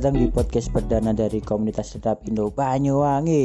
datang 0.00 0.16
di 0.16 0.32
podcast 0.32 0.72
perdana 0.72 1.12
dari 1.12 1.44
komunitas 1.44 1.92
tetap 1.92 2.24
Indo 2.24 2.48
Banyuwangi. 2.48 3.44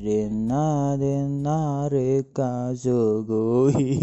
Dina 0.00 0.96
dina 0.96 1.84
reka 1.92 2.72
sugui. 2.72 4.00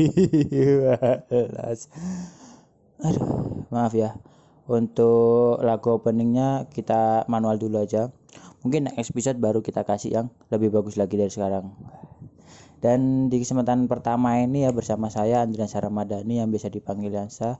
Maaf 3.73 3.93
ya. 3.97 4.13
Untuk 4.69 5.57
lagu 5.65 5.97
openingnya 5.97 6.69
kita 6.69 7.25
manual 7.25 7.57
dulu 7.57 7.81
aja. 7.81 8.13
Mungkin 8.61 8.93
next 8.93 9.09
episode 9.09 9.41
baru 9.41 9.65
kita 9.65 9.81
kasih 9.81 10.13
yang 10.13 10.27
lebih 10.53 10.69
bagus 10.69 10.93
lagi 10.93 11.17
dari 11.17 11.33
sekarang. 11.33 11.73
Dan 12.85 13.33
di 13.33 13.41
kesempatan 13.41 13.89
pertama 13.89 14.37
ini 14.37 14.61
ya 14.61 14.69
bersama 14.69 15.09
saya 15.09 15.41
Andrian 15.41 15.65
Saramadani 15.65 16.37
yang 16.37 16.53
bisa 16.53 16.69
dipanggil 16.69 17.09
Yansa. 17.09 17.57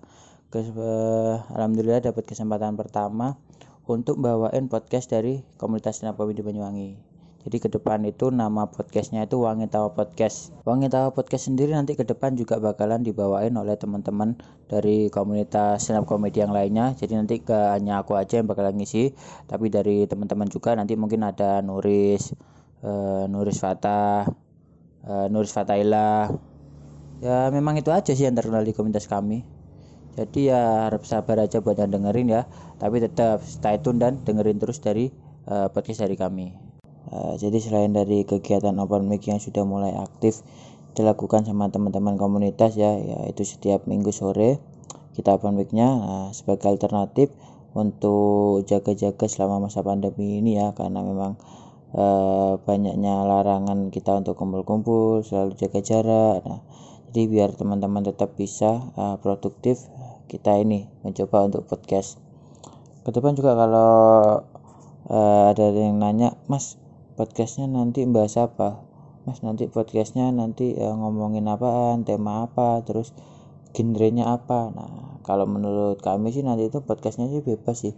Alhamdulillah 0.54 2.06
dapat 2.06 2.30
kesempatan 2.30 2.78
pertama 2.78 3.42
untuk 3.90 4.22
bawain 4.22 4.70
podcast 4.70 5.10
dari 5.10 5.42
komunitas 5.58 6.06
up 6.06 6.14
comedy 6.14 6.46
Banyuwangi. 6.46 7.02
Jadi 7.42 7.58
ke 7.58 7.74
depan 7.74 8.06
itu 8.06 8.30
nama 8.30 8.70
podcastnya 8.70 9.26
itu 9.26 9.42
Wangi 9.42 9.66
Tawa 9.66 9.98
Podcast. 9.98 10.54
Wangi 10.62 10.94
Tawa 10.94 11.10
Podcast 11.10 11.50
sendiri 11.50 11.74
nanti 11.74 11.98
ke 11.98 12.06
depan 12.06 12.38
juga 12.38 12.62
bakalan 12.62 13.02
dibawain 13.02 13.50
oleh 13.58 13.74
teman-teman 13.82 14.38
dari 14.70 15.10
komunitas 15.10 15.82
stand 15.90 16.04
up 16.04 16.06
comedy 16.06 16.46
yang 16.46 16.54
lainnya. 16.54 16.94
Jadi 16.94 17.18
nanti 17.18 17.42
ke 17.42 17.58
hanya 17.74 18.06
aku 18.06 18.14
aja 18.14 18.38
yang 18.38 18.46
bakalan 18.46 18.78
ngisi, 18.78 19.18
tapi 19.50 19.74
dari 19.74 20.06
teman-teman 20.06 20.46
juga 20.54 20.78
nanti 20.78 20.94
mungkin 20.94 21.26
ada 21.26 21.66
Nuris, 21.66 22.30
uh, 22.86 23.26
Nuris 23.26 23.58
Fatah, 23.58 24.30
uh, 25.02 25.26
Nuris 25.34 25.50
Fataila. 25.50 26.30
Ya 27.26 27.50
memang 27.50 27.74
itu 27.82 27.90
aja 27.90 28.14
sih 28.14 28.30
yang 28.30 28.38
terkenal 28.38 28.62
di 28.62 28.78
komunitas 28.78 29.10
kami 29.10 29.58
jadi 30.20 30.52
ya 30.52 30.62
harap 30.92 31.08
sabar 31.08 31.40
aja 31.40 31.64
buat 31.64 31.80
yang 31.80 31.96
dengerin 31.96 32.28
ya. 32.28 32.44
Tapi 32.76 33.00
tetap 33.00 33.40
stay 33.48 33.80
tune 33.80 34.04
dan 34.04 34.20
dengerin 34.28 34.60
terus 34.60 34.84
dari 34.84 35.08
uh, 35.48 35.72
podcast 35.72 36.04
dari 36.04 36.20
kami. 36.20 36.52
Uh, 37.08 37.40
jadi 37.40 37.56
selain 37.64 37.96
dari 37.96 38.28
kegiatan 38.28 38.76
open 38.84 39.08
mic 39.08 39.24
yang 39.24 39.40
sudah 39.40 39.64
mulai 39.64 39.96
aktif 39.96 40.44
dilakukan 40.92 41.48
sama 41.48 41.72
teman-teman 41.72 42.20
komunitas 42.20 42.76
ya 42.76 42.92
yaitu 43.00 43.48
setiap 43.48 43.88
minggu 43.88 44.12
sore 44.12 44.60
kita 45.16 45.40
open 45.40 45.56
mic-nya 45.56 45.88
uh, 45.88 46.30
sebagai 46.36 46.68
alternatif 46.68 47.32
untuk 47.72 48.68
jaga-jaga 48.68 49.26
selama 49.32 49.72
masa 49.72 49.80
pandemi 49.88 50.44
ini 50.44 50.60
ya. 50.60 50.76
Karena 50.76 51.00
memang 51.00 51.40
uh, 51.96 52.60
banyaknya 52.68 53.24
larangan 53.24 53.88
kita 53.88 54.20
untuk 54.20 54.36
kumpul-kumpul 54.36 55.24
selalu 55.24 55.56
jaga 55.56 55.80
jarak. 55.80 56.44
Nah 56.44 56.60
jadi 57.10 57.26
biar 57.26 57.50
teman-teman 57.58 58.06
tetap 58.06 58.38
bisa 58.38 58.94
uh, 58.94 59.18
produktif 59.18 59.82
kita 60.30 60.62
ini 60.62 60.86
mencoba 61.02 61.50
untuk 61.50 61.66
podcast. 61.66 62.22
Ke 63.02 63.10
depan 63.10 63.34
juga 63.34 63.58
kalau 63.58 63.92
uh, 65.10 65.44
ada 65.50 65.74
yang 65.74 65.98
nanya 65.98 66.38
mas 66.46 66.78
podcastnya 67.18 67.66
nanti 67.66 68.06
bahas 68.06 68.38
apa? 68.38 68.86
Mas 69.26 69.42
nanti 69.42 69.66
podcastnya 69.66 70.30
nanti 70.30 70.78
uh, 70.78 70.94
ngomongin 70.94 71.50
apaan 71.50 72.06
tema 72.06 72.46
apa 72.46 72.86
terus 72.86 73.18
genrenya 73.74 74.30
apa? 74.30 74.70
Nah 74.70 75.18
kalau 75.26 75.50
menurut 75.50 75.98
kami 76.06 76.30
sih 76.30 76.46
nanti 76.46 76.70
itu 76.70 76.86
podcastnya 76.86 77.26
sih 77.34 77.42
bebas 77.42 77.78
sih. 77.82 77.98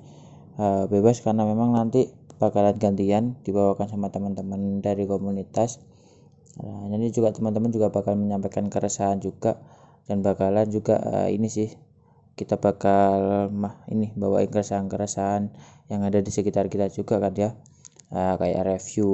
Uh, 0.55 0.87
bebas 0.87 1.19
karena 1.19 1.43
memang 1.43 1.75
nanti 1.75 2.15
bakalan 2.39 2.79
gantian 2.79 3.35
dibawakan 3.43 3.91
sama 3.91 4.07
teman-teman 4.07 4.79
dari 4.79 5.03
komunitas. 5.03 5.83
Nah 6.63 6.87
jadi 6.87 7.11
juga 7.11 7.35
teman-teman 7.35 7.75
juga 7.75 7.91
bakal 7.91 8.15
menyampaikan 8.15 8.71
keresahan 8.71 9.19
juga 9.19 9.59
dan 10.07 10.23
bakalan 10.23 10.67
juga 10.71 10.99
uh, 10.99 11.29
ini 11.29 11.51
sih 11.51 11.90
kita 12.41 12.57
bakal 12.57 13.47
mah 13.53 13.85
ini 13.93 14.09
bawain 14.17 14.49
keresahan-keresahan 14.49 15.53
yang 15.93 16.01
ada 16.01 16.17
di 16.25 16.33
sekitar 16.33 16.65
kita 16.73 16.89
juga 16.89 17.21
kan 17.21 17.33
ya. 17.37 17.51
Uh, 18.11 18.35
kayak 18.35 18.67
review 18.67 19.13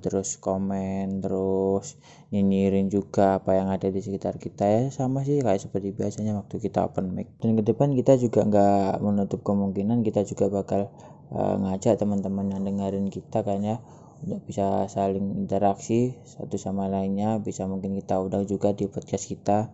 terus 0.00 0.40
komen 0.40 1.20
terus 1.20 2.00
nyinyirin 2.32 2.88
juga 2.88 3.36
apa 3.36 3.60
yang 3.60 3.68
ada 3.68 3.92
di 3.92 4.00
sekitar 4.00 4.38
kita 4.38 4.64
ya. 4.64 4.82
Sama 4.94 5.26
sih 5.26 5.42
kayak 5.42 5.58
seperti 5.58 5.92
biasanya 5.92 6.38
waktu 6.38 6.56
kita 6.62 6.86
open 6.86 7.12
mic. 7.12 7.28
Dan 7.42 7.58
ke 7.58 7.66
depan 7.66 7.92
kita 7.92 8.16
juga 8.16 8.46
nggak 8.46 9.04
menutup 9.04 9.44
kemungkinan 9.44 10.00
kita 10.06 10.24
juga 10.24 10.48
bakal 10.48 10.88
uh, 11.34 11.54
ngajak 11.60 11.98
teman-teman 12.00 12.54
yang 12.54 12.62
dengerin 12.64 13.10
kita 13.12 13.44
kan 13.44 13.60
ya 13.60 13.76
untuk 14.24 14.42
bisa 14.50 14.90
saling 14.90 15.38
interaksi 15.38 16.18
satu 16.26 16.58
sama 16.58 16.90
lainnya 16.90 17.38
bisa 17.38 17.70
mungkin 17.70 17.94
kita 17.94 18.18
udah 18.18 18.42
juga 18.42 18.74
di 18.74 18.90
podcast 18.90 19.30
kita 19.30 19.70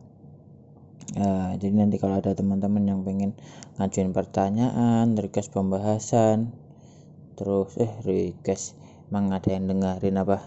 Nah, 1.15 1.55
jadi 1.55 1.71
nanti 1.79 2.03
kalau 2.03 2.19
ada 2.19 2.35
teman-teman 2.35 2.83
yang 2.91 3.01
pengen 3.07 3.39
ngajuin 3.79 4.11
pertanyaan, 4.11 5.15
request 5.15 5.55
pembahasan, 5.55 6.51
terus 7.39 7.79
eh 7.79 7.93
request 8.03 8.75
emang 9.15 9.31
ada 9.31 9.47
yang 9.55 9.71
dengerin 9.71 10.19
apa? 10.19 10.43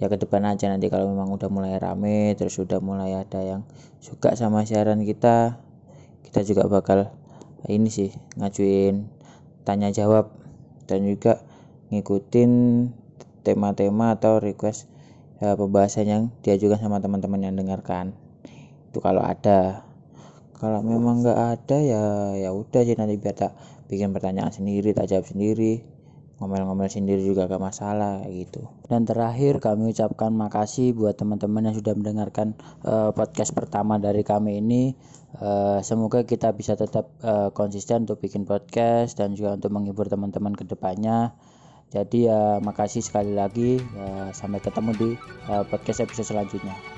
Ya 0.00 0.08
ke 0.08 0.16
depan 0.16 0.48
aja 0.48 0.72
nanti 0.72 0.88
kalau 0.88 1.12
memang 1.12 1.28
udah 1.36 1.52
mulai 1.52 1.76
rame, 1.76 2.32
terus 2.32 2.56
udah 2.56 2.80
mulai 2.80 3.12
ada 3.12 3.44
yang 3.44 3.68
suka 4.00 4.32
sama 4.40 4.64
siaran 4.64 5.04
kita, 5.04 5.60
kita 6.24 6.48
juga 6.48 6.64
bakal 6.64 7.12
ini 7.68 7.92
sih 7.92 8.08
ngajuin 8.40 9.04
tanya 9.68 9.92
jawab 9.92 10.32
dan 10.88 11.04
juga 11.04 11.44
ngikutin 11.92 12.52
tema-tema 13.44 14.16
atau 14.16 14.40
request 14.40 14.88
ya, 15.44 15.52
pembahasan 15.60 16.06
yang 16.08 16.22
diajukan 16.40 16.80
sama 16.80 17.04
teman-teman 17.04 17.44
yang 17.44 17.52
dengarkan 17.52 18.16
itu 18.88 18.98
kalau 19.04 19.20
ada. 19.20 19.84
Kalau 20.58 20.82
memang 20.82 21.22
nggak 21.22 21.38
ada 21.38 21.78
ya 21.78 22.04
ya 22.34 22.50
udah 22.50 22.82
sih 22.82 22.98
nanti 22.98 23.14
biar 23.14 23.36
tak 23.36 23.52
bikin 23.86 24.10
pertanyaan 24.10 24.50
sendiri 24.50 24.90
tak 24.90 25.06
jawab 25.06 25.22
sendiri 25.28 25.86
ngomel-ngomel 26.38 26.86
sendiri 26.86 27.18
juga 27.26 27.50
gak 27.50 27.58
masalah 27.58 28.22
gitu. 28.30 28.70
Dan 28.86 29.02
terakhir 29.02 29.58
kami 29.58 29.90
ucapkan 29.90 30.30
makasih 30.30 30.94
buat 30.94 31.18
teman-teman 31.18 31.66
yang 31.66 31.74
sudah 31.74 31.98
mendengarkan 31.98 32.54
uh, 32.86 33.10
podcast 33.10 33.50
pertama 33.50 33.98
dari 33.98 34.22
kami 34.22 34.62
ini. 34.62 34.94
Uh, 35.42 35.82
semoga 35.82 36.22
kita 36.22 36.54
bisa 36.54 36.78
tetap 36.78 37.10
uh, 37.26 37.50
konsisten 37.50 38.06
untuk 38.06 38.22
bikin 38.22 38.46
podcast 38.46 39.18
dan 39.18 39.34
juga 39.34 39.58
untuk 39.58 39.74
menghibur 39.74 40.06
teman-teman 40.06 40.54
ke 40.54 40.62
depannya 40.62 41.34
jadi 41.88 42.18
ya 42.32 42.40
makasih 42.60 43.00
sekali 43.00 43.32
lagi. 43.32 43.80
Uh, 43.96 44.28
sampai 44.36 44.60
ketemu 44.60 44.90
di 44.96 45.10
uh, 45.48 45.64
podcast 45.68 46.04
episode 46.04 46.28
selanjutnya 46.36 46.97